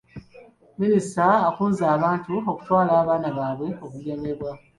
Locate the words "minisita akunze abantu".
0.81-2.31